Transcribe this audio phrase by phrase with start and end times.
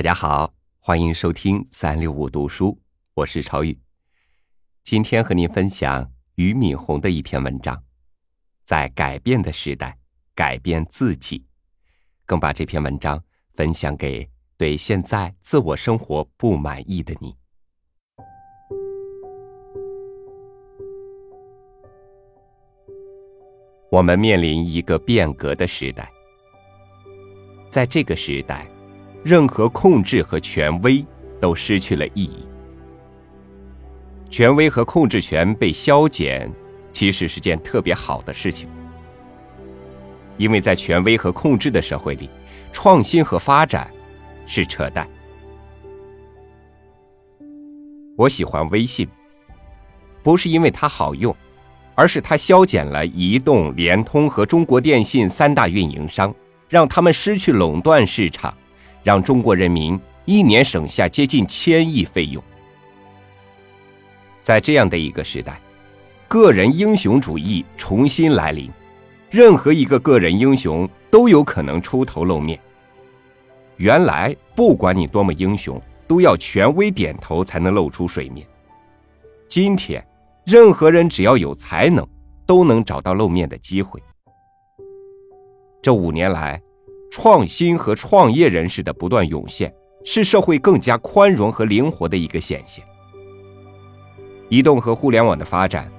[0.00, 2.80] 大家好，欢迎收听三六五读书，
[3.12, 3.78] 我是超宇。
[4.82, 7.84] 今天和您分享俞敏洪的一篇文章，
[8.64, 9.98] 在改变的时代，
[10.34, 11.44] 改变自己。
[12.24, 14.26] 更把这篇文章分享给
[14.56, 17.36] 对现在自我生活不满意的你。
[23.90, 26.10] 我们面临一个变革的时代，
[27.68, 28.66] 在这个时代。
[29.22, 31.04] 任何控制和权威
[31.40, 32.46] 都失去了意义。
[34.30, 36.50] 权威和控制权被消减，
[36.92, 38.68] 其实是件特别好的事情，
[40.36, 42.30] 因为在权威和控制的社会里，
[42.72, 43.90] 创新和发展
[44.46, 45.06] 是扯淡。
[48.16, 49.08] 我喜欢微信，
[50.22, 51.34] 不是因为它好用，
[51.94, 56.34] 而是它消减了移动、联通和中国电信三大运营商，
[56.68, 58.54] 让他们失去垄断市场。
[59.02, 62.42] 让中国人民一年省下接近千亿费用。
[64.42, 65.60] 在这样的一个时代，
[66.28, 68.70] 个人英雄主义重新来临，
[69.30, 72.58] 任何一个个人英雄都有可能出头露面。
[73.76, 78.46] 原来，不管你多么英雄，都要权威点头才能露出水面。
[79.48, 80.06] 今天，
[80.44, 82.06] 任何人只要有才能，
[82.46, 84.02] 都能找到露面的机会。
[85.82, 86.60] 这五年来。
[87.10, 89.72] 创新和创业人士的不断涌现，
[90.04, 92.84] 是社会更加宽容和灵活的一个显现。
[94.48, 95.90] 移动和互联网的发展，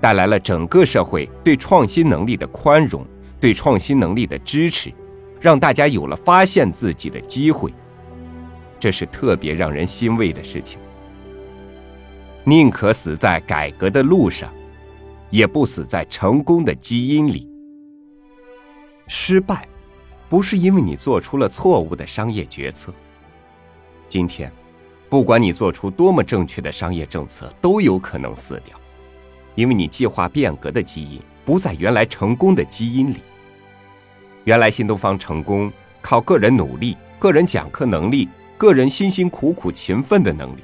[0.00, 3.04] 带来了整个社会对创新能力的宽容，
[3.40, 4.92] 对创新能力的支持，
[5.40, 7.72] 让大家有了发现自己的机会。
[8.78, 10.78] 这是特别让人欣慰的事情。
[12.44, 14.50] 宁可死在改革的路上，
[15.30, 17.48] 也不死在成功的基因里。
[19.08, 19.66] 失败。
[20.30, 22.94] 不是因为你做出了错误的商业决策。
[24.08, 24.50] 今天，
[25.08, 28.78] 不管你做出多么正确的商业政策，都有可能死掉，
[29.56, 33.18] 因为你计划变革的基因不在原来成功的基因里。
[34.44, 40.62] 原来新东方成功靠个人努力、个人讲课能力、个人辛辛苦苦勤奋的能力，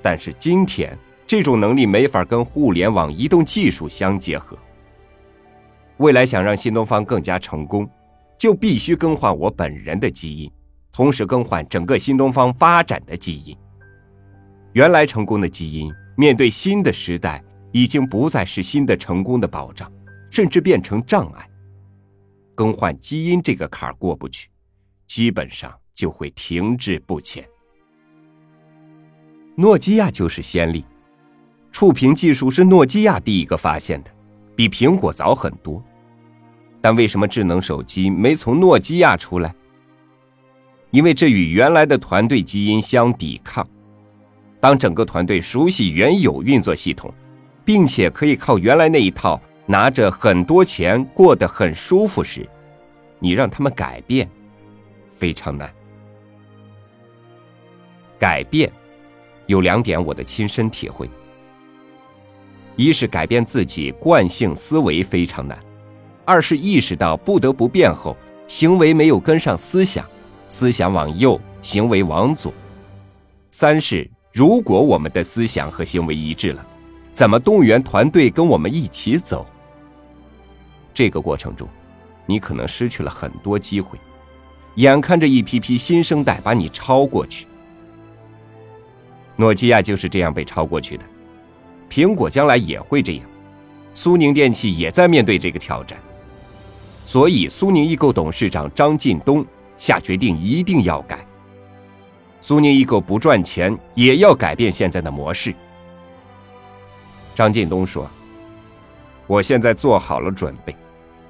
[0.00, 0.96] 但是今天
[1.26, 4.56] 这种能力没法跟互联网移动技术相结合。
[5.96, 7.88] 未来想让新东方更加成功。
[8.38, 10.50] 就必须更换我本人的基因，
[10.92, 13.56] 同时更换整个新东方发展的基因。
[14.72, 17.42] 原来成功的基因，面对新的时代，
[17.72, 19.90] 已经不再是新的成功的保障，
[20.30, 21.48] 甚至变成障碍。
[22.54, 24.48] 更换基因这个坎儿过不去，
[25.06, 27.44] 基本上就会停滞不前。
[29.56, 30.84] 诺基亚就是先例，
[31.70, 34.10] 触屏技术是诺基亚第一个发现的，
[34.56, 35.80] 比苹果早很多。
[36.84, 39.54] 但为什么智能手机没从诺基亚出来？
[40.90, 43.66] 因为这与原来的团队基因相抵抗。
[44.60, 47.10] 当整个团队熟悉原有运作系统，
[47.64, 52.46] 并且可以靠原来那一套拿着很多钱过得很舒服时，
[53.18, 54.28] 你让他们改变，
[55.16, 55.72] 非常难。
[58.18, 58.70] 改变
[59.46, 61.08] 有两点我的亲身体会：
[62.76, 65.58] 一是改变自己惯性思维非常难。
[66.24, 70.04] 二是意识到不得不变后，行为没有跟上思想，
[70.48, 72.52] 思想往右，行为往左。
[73.50, 76.66] 三是如果我们的思想和行为一致了，
[77.12, 79.46] 怎么动员团队跟我们一起走？
[80.92, 81.68] 这个过程中，
[82.26, 83.98] 你可能失去了很多机会，
[84.76, 87.46] 眼看着一批批新生代把你超过去。
[89.36, 91.04] 诺基亚就是这样被超过去的，
[91.90, 93.26] 苹果将来也会这样，
[93.92, 95.98] 苏宁电器也在面对这个挑战。
[97.04, 99.44] 所以，苏宁易购董事长张近东
[99.76, 101.26] 下决定一定要改。
[102.40, 105.54] 苏宁易购不赚钱，也要改变现在的模式。
[107.34, 108.08] 张近东说
[109.26, 110.74] ：“我现在做好了准备，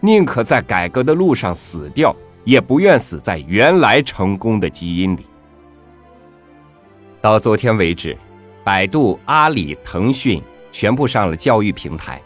[0.00, 2.14] 宁可在改革的路上死掉，
[2.44, 5.26] 也不愿死在原来成功的基因里。”
[7.20, 8.16] 到昨天为止，
[8.62, 12.20] 百度、阿里、腾讯全部上了教育平台，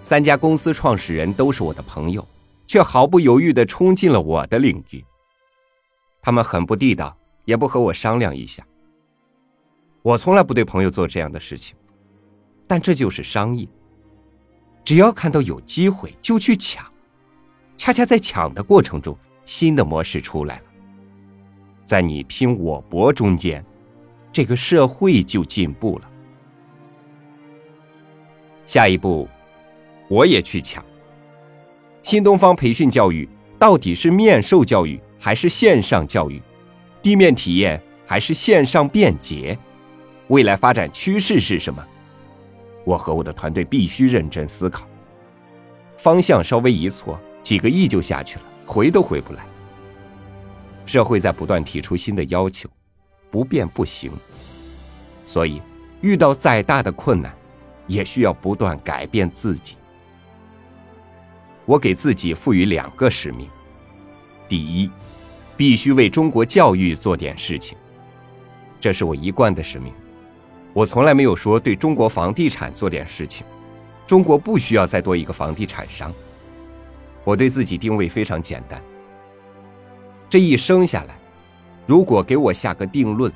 [0.00, 2.26] 三家公司创始人都是我的朋友。
[2.66, 5.04] 却毫不犹豫地冲进了我的领域。
[6.20, 8.66] 他们很不地道，也不和我商量一下。
[10.02, 11.76] 我从来不对朋友做这样的事情，
[12.66, 13.66] 但这就是商业。
[14.84, 16.84] 只要看到有机会就去抢，
[17.76, 20.64] 恰恰在抢的过程中，新的模式出来了。
[21.84, 23.64] 在你拼我搏中间，
[24.32, 26.10] 这个社会就进步了。
[28.64, 29.28] 下一步，
[30.08, 30.84] 我也去抢。
[32.06, 36.40] 新东方培训教育到底是面授教育还是线上教育？
[37.02, 39.58] 地面体验还是线上便捷？
[40.28, 41.84] 未来发展趋势是什么？
[42.84, 44.86] 我和我的团队必须认真思考。
[45.98, 49.44] 方向稍微一错，几个亿就下去了，回都回不来。
[50.84, 52.68] 社会在不断提出新的要求，
[53.32, 54.12] 不变不行。
[55.24, 55.60] 所以，
[56.02, 57.34] 遇到再大的困难，
[57.88, 59.74] 也需要不断改变自己。
[61.66, 63.50] 我给自己赋予两个使命：
[64.48, 64.88] 第一，
[65.56, 67.76] 必须为中国教育做点事情，
[68.80, 69.92] 这是我一贯的使命。
[70.72, 73.44] 我从来没有说对中国房地产做点事情，
[74.06, 76.14] 中国不需要再多一个房地产商。
[77.24, 78.80] 我对自己定位非常简单。
[80.28, 81.18] 这一生下来，
[81.84, 83.32] 如果给我下个定论，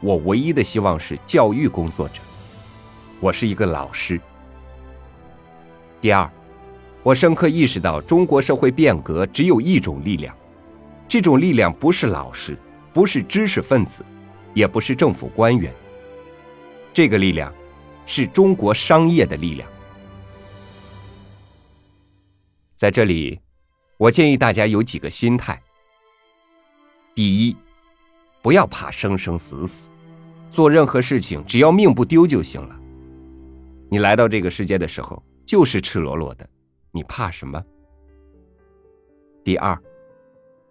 [0.00, 2.20] 我唯一的希望是教育工作者。
[3.18, 4.20] 我是一个老师。
[6.00, 6.30] 第二，
[7.06, 10.36] 我深刻意识到，中国社会变革只有一种力量，
[11.08, 12.58] 这种力量不是老师，
[12.92, 14.04] 不是知识分子，
[14.54, 15.72] 也不是政府官员。
[16.92, 17.54] 这个力量，
[18.06, 19.70] 是中国商业的力量。
[22.74, 23.38] 在这里，
[23.98, 25.62] 我建议大家有几个心态。
[27.14, 27.56] 第一，
[28.42, 29.88] 不要怕生生死死，
[30.50, 32.76] 做任何事情只要命不丢就行了。
[33.88, 36.44] 你来到这个世界的时候就是赤裸裸的，
[36.96, 37.62] 你怕什么？
[39.44, 39.78] 第二，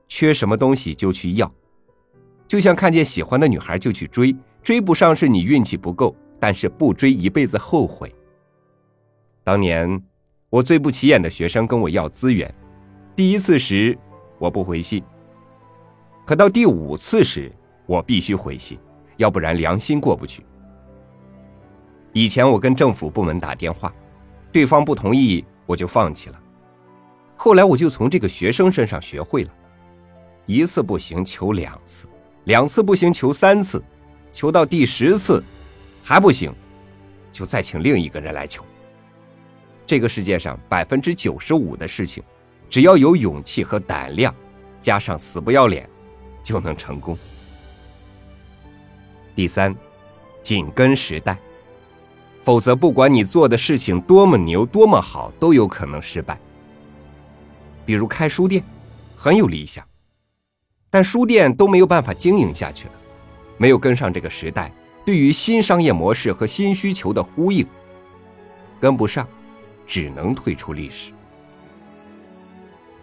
[0.08, 1.54] 缺什么东西就去要，
[2.48, 8.12] 就像看见喜欢的女孩就去追，追不上是你运气不够，但是不追一辈子后悔。
[9.44, 10.04] 当年
[10.50, 12.52] 我最不起眼的学生跟我要资源，
[13.16, 13.96] 第一次时
[14.40, 15.04] 我不回信。
[16.26, 17.52] 可到第五次时，
[17.86, 18.80] 我必须回信，
[19.18, 20.44] 要不然良心过不去。
[22.14, 23.94] 以前我跟政府部门打电话，
[24.52, 26.42] 对方不同意，我就放弃了。
[27.36, 29.50] 后来我就从这个学生身上学会了，
[30.46, 32.08] 一次不行求两次，
[32.46, 33.84] 两次不行求三次，
[34.32, 35.44] 求到第十次
[36.04, 36.54] 还不行，
[37.32, 38.64] 就再请另一个人来求。
[39.86, 42.24] 这个世界上百分之九十五的事情，
[42.70, 44.34] 只要有勇气和胆量，
[44.80, 45.90] 加上死不要脸。
[46.46, 47.18] 就能成功。
[49.34, 49.76] 第三，
[50.44, 51.36] 紧跟时代，
[52.46, 56.38] 否则不管你做的事情多么牛、多么好，都有可能失败。
[57.88, 58.64] 比如开书店，
[59.18, 59.84] 很有理想，
[60.92, 62.94] 但书店都没有办法经营下去了，
[63.58, 64.72] 没有跟上这个时代
[65.04, 67.66] 对于新商业模式和新需求的呼应，
[68.80, 69.28] 跟不上，
[69.88, 71.12] 只能退出历史。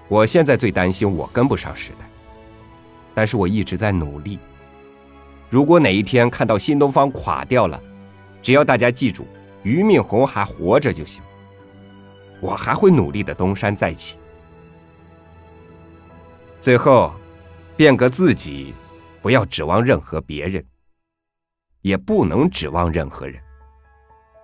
[0.07, 2.07] 我现在最担心我跟不上时代。
[3.13, 4.39] 但是我一直在努力。
[5.51, 7.83] 如果哪一天看到新东方垮掉了，
[8.43, 9.25] 只要大家记住
[9.63, 11.23] 俞敏洪还活着就行，
[12.41, 14.17] 我还会努力的东山再起。
[16.61, 17.13] 最后，
[17.77, 18.75] 变革自己，
[19.21, 20.65] 不要指望任何别人，
[21.81, 23.41] 也不能指望任何人。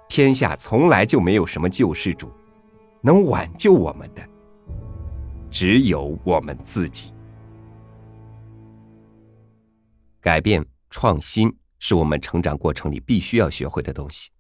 [0.08, 2.32] 天下从来就没有什么救世主，
[3.02, 4.22] 能挽救我们的，
[5.50, 7.12] 只有我们自己。
[10.20, 14.30] 改变、创新是我们成长过程里必须要学会的东西。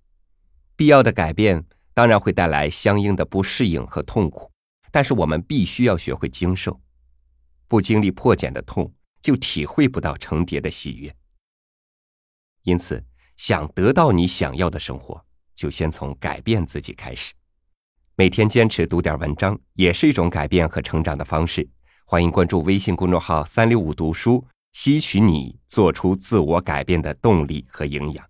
[0.76, 1.64] 必要的改变
[1.94, 4.50] 当然会带来相应的不适应和痛苦，
[4.90, 6.80] 但是我们必须要学会经受。
[7.66, 11.14] 不经历破茧的痛，就体会不到成蝶的喜悦。
[12.62, 13.04] 因此，
[13.36, 15.24] 想得到你想要的生活，
[15.54, 17.34] 就先从改变自己开始。
[18.14, 21.68] 每天坚持读点文章，也是一种改变和成长的方式。
[22.04, 24.44] 欢迎关注微信公众号“三六五读书”。
[24.72, 28.24] 吸取你做出自我改变的动力和营养。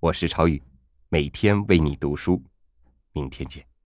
[0.00, 0.60] 我是超宇，
[1.08, 2.42] 每天为你读书，
[3.12, 3.71] 明天见。